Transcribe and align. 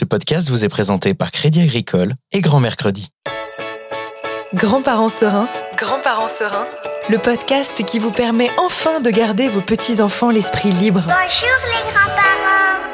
Ce 0.00 0.06
podcast 0.06 0.48
vous 0.48 0.64
est 0.64 0.70
présenté 0.70 1.12
par 1.12 1.30
Crédit 1.30 1.60
Agricole 1.60 2.14
et 2.32 2.40
Grand 2.40 2.58
Mercredi. 2.58 3.10
Grands-parents 4.54 5.10
sereins, 5.10 5.46
grands-parents 5.76 6.26
sereins, 6.26 6.64
le 7.10 7.18
podcast 7.18 7.84
qui 7.84 7.98
vous 7.98 8.10
permet 8.10 8.48
enfin 8.56 9.00
de 9.00 9.10
garder 9.10 9.50
vos 9.50 9.60
petits-enfants 9.60 10.30
l'esprit 10.30 10.70
libre. 10.70 11.02
Bonjour 11.02 11.58
les 11.66 11.92
grands-parents. 11.92 12.86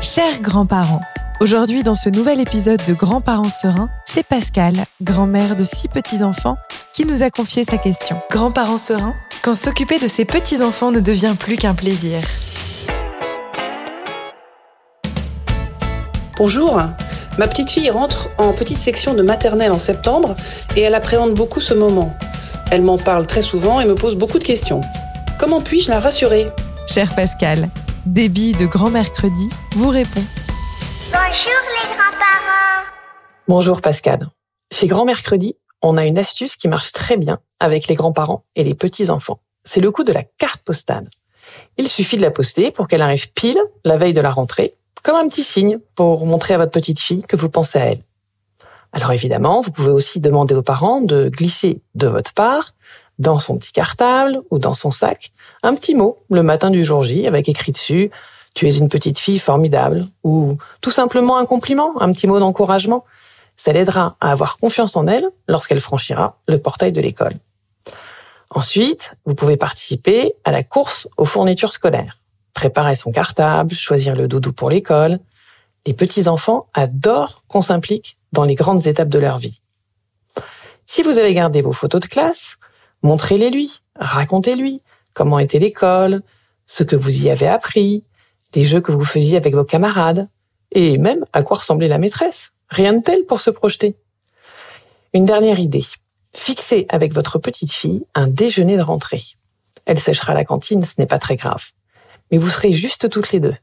Chers 0.00 0.40
grands-parents, 0.40 1.02
aujourd'hui 1.40 1.82
dans 1.82 1.94
ce 1.94 2.08
nouvel 2.08 2.40
épisode 2.40 2.82
de 2.86 2.94
Grands-parents 2.94 3.50
sereins, 3.50 3.90
c'est 4.06 4.24
Pascal, 4.24 4.86
grand-mère 5.02 5.54
de 5.54 5.64
six 5.64 5.88
petits-enfants, 5.88 6.56
qui 6.94 7.04
nous 7.04 7.24
a 7.24 7.28
confié 7.28 7.62
sa 7.62 7.76
question. 7.76 8.18
Grands-parents 8.30 8.78
sereins, 8.78 9.14
quand 9.42 9.54
s'occuper 9.54 9.98
de 9.98 10.06
ses 10.06 10.24
petits-enfants 10.24 10.92
ne 10.92 11.00
devient 11.00 11.34
plus 11.38 11.58
qu'un 11.58 11.74
plaisir. 11.74 12.22
Bonjour, 16.38 16.78
ma 17.38 17.48
petite 17.48 17.70
fille 17.70 17.88
rentre 17.88 18.28
en 18.36 18.52
petite 18.52 18.78
section 18.78 19.14
de 19.14 19.22
maternelle 19.22 19.72
en 19.72 19.78
septembre 19.78 20.34
et 20.76 20.82
elle 20.82 20.94
appréhende 20.94 21.32
beaucoup 21.32 21.60
ce 21.60 21.72
moment. 21.72 22.14
Elle 22.70 22.82
m'en 22.82 22.98
parle 22.98 23.26
très 23.26 23.40
souvent 23.40 23.80
et 23.80 23.86
me 23.86 23.94
pose 23.94 24.16
beaucoup 24.16 24.38
de 24.38 24.44
questions. 24.44 24.82
Comment 25.38 25.62
puis-je 25.62 25.88
la 25.88 25.98
rassurer? 25.98 26.48
Cher 26.86 27.14
Pascal, 27.14 27.70
Débit 28.04 28.52
de 28.52 28.66
Grand 28.66 28.90
Mercredi 28.90 29.48
vous 29.76 29.88
répond. 29.88 30.22
Bonjour 31.10 31.62
les 31.70 31.88
grands-parents. 31.96 32.84
Bonjour 33.48 33.80
Pascal. 33.80 34.26
Chez 34.70 34.88
Grand 34.88 35.06
Mercredi, 35.06 35.56
on 35.80 35.96
a 35.96 36.04
une 36.04 36.18
astuce 36.18 36.56
qui 36.56 36.68
marche 36.68 36.92
très 36.92 37.16
bien 37.16 37.38
avec 37.60 37.88
les 37.88 37.94
grands-parents 37.94 38.42
et 38.56 38.62
les 38.62 38.74
petits-enfants. 38.74 39.40
C'est 39.64 39.80
le 39.80 39.90
coup 39.90 40.04
de 40.04 40.12
la 40.12 40.22
carte 40.22 40.62
postale. 40.62 41.08
Il 41.78 41.88
suffit 41.88 42.18
de 42.18 42.22
la 42.22 42.30
poster 42.30 42.72
pour 42.72 42.88
qu'elle 42.88 43.00
arrive 43.00 43.32
pile 43.32 43.58
la 43.84 43.96
veille 43.96 44.12
de 44.12 44.20
la 44.20 44.30
rentrée 44.30 44.74
comme 45.02 45.16
un 45.16 45.28
petit 45.28 45.44
signe 45.44 45.78
pour 45.94 46.26
montrer 46.26 46.54
à 46.54 46.58
votre 46.58 46.72
petite 46.72 46.98
fille 46.98 47.22
que 47.22 47.36
vous 47.36 47.48
pensez 47.48 47.78
à 47.78 47.84
elle. 47.86 48.02
Alors 48.92 49.12
évidemment, 49.12 49.60
vous 49.60 49.70
pouvez 49.70 49.90
aussi 49.90 50.20
demander 50.20 50.54
aux 50.54 50.62
parents 50.62 51.00
de 51.00 51.28
glisser 51.28 51.82
de 51.94 52.06
votre 52.06 52.34
part, 52.34 52.72
dans 53.18 53.38
son 53.38 53.58
petit 53.58 53.72
cartable 53.72 54.40
ou 54.50 54.58
dans 54.58 54.74
son 54.74 54.90
sac, 54.90 55.32
un 55.62 55.74
petit 55.74 55.94
mot 55.94 56.18
le 56.30 56.42
matin 56.42 56.70
du 56.70 56.84
jour 56.84 57.02
J 57.02 57.26
avec 57.26 57.48
écrit 57.48 57.72
dessus 57.72 58.10
tu 58.56 58.66
es 58.66 58.78
une 58.78 58.88
petite 58.88 59.18
fille 59.18 59.38
formidable 59.38 60.06
ou 60.24 60.56
tout 60.80 60.90
simplement 60.90 61.36
un 61.36 61.44
compliment, 61.44 62.00
un 62.00 62.10
petit 62.14 62.26
mot 62.26 62.40
d'encouragement. 62.40 63.04
Ça 63.54 63.70
l'aidera 63.70 64.16
à 64.18 64.32
avoir 64.32 64.56
confiance 64.56 64.96
en 64.96 65.06
elle 65.06 65.28
lorsqu'elle 65.46 65.78
franchira 65.78 66.38
le 66.48 66.58
portail 66.58 66.90
de 66.90 67.02
l'école. 67.02 67.34
Ensuite, 68.48 69.14
vous 69.26 69.34
pouvez 69.34 69.58
participer 69.58 70.32
à 70.44 70.52
la 70.52 70.62
course 70.62 71.06
aux 71.18 71.26
fournitures 71.26 71.72
scolaires 71.72 72.16
préparer 72.56 72.96
son 72.96 73.12
cartable, 73.12 73.74
choisir 73.74 74.16
le 74.16 74.28
doudou 74.28 74.52
pour 74.52 74.70
l'école. 74.70 75.20
Les 75.84 75.92
petits-enfants 75.92 76.68
adorent 76.72 77.44
qu'on 77.48 77.60
s'implique 77.60 78.16
dans 78.32 78.44
les 78.44 78.54
grandes 78.54 78.86
étapes 78.86 79.10
de 79.10 79.18
leur 79.18 79.36
vie. 79.36 79.60
Si 80.86 81.02
vous 81.02 81.18
avez 81.18 81.34
gardé 81.34 81.60
vos 81.60 81.74
photos 81.74 82.00
de 82.00 82.06
classe, 82.06 82.56
montrez-les 83.02 83.50
lui, 83.50 83.82
racontez-lui 83.94 84.80
comment 85.12 85.38
était 85.38 85.58
l'école, 85.58 86.22
ce 86.66 86.82
que 86.82 86.96
vous 86.96 87.26
y 87.26 87.30
avez 87.30 87.46
appris, 87.46 88.04
les 88.54 88.64
jeux 88.64 88.80
que 88.80 88.92
vous 88.92 89.04
faisiez 89.04 89.36
avec 89.36 89.54
vos 89.54 89.64
camarades, 89.64 90.28
et 90.72 90.96
même 90.96 91.26
à 91.34 91.42
quoi 91.42 91.58
ressemblait 91.58 91.88
la 91.88 91.98
maîtresse. 91.98 92.52
Rien 92.70 92.94
de 92.94 93.02
tel 93.02 93.24
pour 93.26 93.40
se 93.40 93.50
projeter. 93.50 93.96
Une 95.12 95.26
dernière 95.26 95.58
idée. 95.58 95.84
Fixez 96.34 96.86
avec 96.88 97.12
votre 97.12 97.38
petite 97.38 97.72
fille 97.72 98.06
un 98.14 98.28
déjeuner 98.28 98.78
de 98.78 98.82
rentrée. 98.82 99.22
Elle 99.84 100.00
séchera 100.00 100.32
la 100.32 100.44
cantine, 100.44 100.84
ce 100.86 100.94
n'est 100.98 101.06
pas 101.06 101.18
très 101.18 101.36
grave 101.36 101.75
mais 102.30 102.38
vous 102.38 102.48
serez 102.48 102.72
juste 102.72 103.08
toutes 103.10 103.32
les 103.32 103.40
deux. 103.40 103.54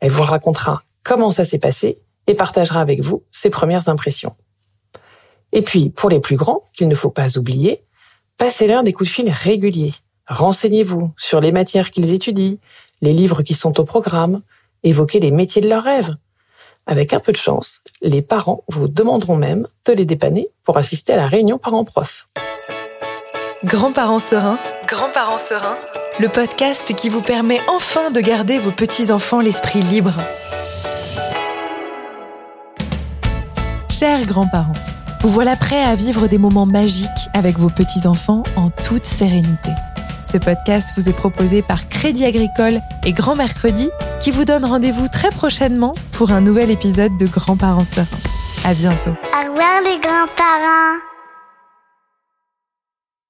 Elle 0.00 0.10
vous 0.10 0.22
racontera 0.22 0.82
comment 1.02 1.32
ça 1.32 1.44
s'est 1.44 1.58
passé 1.58 2.00
et 2.26 2.34
partagera 2.34 2.80
avec 2.80 3.00
vous 3.00 3.24
ses 3.30 3.50
premières 3.50 3.88
impressions. 3.88 4.36
Et 5.52 5.62
puis, 5.62 5.90
pour 5.90 6.10
les 6.10 6.20
plus 6.20 6.36
grands, 6.36 6.62
qu'il 6.72 6.88
ne 6.88 6.94
faut 6.94 7.10
pas 7.10 7.38
oublier, 7.38 7.82
passez-leur 8.38 8.82
des 8.82 8.92
coups 8.92 9.08
de 9.08 9.14
fil 9.14 9.30
réguliers. 9.30 9.94
Renseignez-vous 10.26 11.12
sur 11.16 11.40
les 11.40 11.52
matières 11.52 11.90
qu'ils 11.90 12.12
étudient, 12.12 12.56
les 13.02 13.12
livres 13.12 13.42
qui 13.42 13.54
sont 13.54 13.78
au 13.78 13.84
programme, 13.84 14.42
évoquez 14.82 15.20
les 15.20 15.30
métiers 15.30 15.62
de 15.62 15.68
leurs 15.68 15.84
rêves. 15.84 16.16
Avec 16.86 17.12
un 17.12 17.20
peu 17.20 17.32
de 17.32 17.36
chance, 17.36 17.82
les 18.02 18.20
parents 18.20 18.64
vous 18.68 18.88
demanderont 18.88 19.36
même 19.36 19.66
de 19.86 19.92
les 19.92 20.04
dépanner 20.04 20.48
pour 20.64 20.76
assister 20.76 21.12
à 21.12 21.16
la 21.16 21.26
réunion 21.26 21.58
parents-prof. 21.58 22.26
Grands-parents 23.64 24.18
sereins, 24.18 24.58
grands-parents 24.86 25.38
sereins, 25.38 25.76
le 26.20 26.28
podcast 26.28 26.94
qui 26.94 27.08
vous 27.08 27.22
permet 27.22 27.60
enfin 27.68 28.10
de 28.10 28.20
garder 28.20 28.58
vos 28.58 28.70
petits-enfants 28.70 29.40
l'esprit 29.40 29.80
libre. 29.80 30.20
Chers 33.90 34.24
grands-parents, 34.26 34.72
vous 35.22 35.28
voilà 35.28 35.56
prêts 35.56 35.82
à 35.82 35.94
vivre 35.96 36.28
des 36.28 36.38
moments 36.38 36.66
magiques 36.66 37.08
avec 37.32 37.58
vos 37.58 37.70
petits-enfants 37.70 38.44
en 38.56 38.70
toute 38.70 39.04
sérénité. 39.04 39.70
Ce 40.24 40.38
podcast 40.38 40.92
vous 40.96 41.08
est 41.08 41.14
proposé 41.14 41.62
par 41.62 41.88
Crédit 41.88 42.24
Agricole 42.24 42.80
et 43.04 43.12
Grand 43.12 43.34
Mercredi 43.34 43.90
qui 44.20 44.30
vous 44.30 44.44
donne 44.44 44.64
rendez-vous 44.64 45.08
très 45.08 45.30
prochainement 45.30 45.94
pour 46.12 46.30
un 46.32 46.40
nouvel 46.40 46.70
épisode 46.70 47.16
de 47.18 47.26
Grands-parents 47.26 47.84
sereins. 47.84 48.06
À 48.64 48.72
bientôt. 48.72 49.10
Au 49.10 49.50
revoir 49.50 49.80
les 49.84 50.00
grands-parents. 50.00 51.13